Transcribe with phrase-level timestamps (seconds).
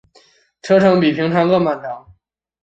[0.63, 2.07] 车程比平常更漫长